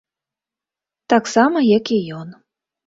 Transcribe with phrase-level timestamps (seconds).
[1.15, 2.27] Таксама, як і ён.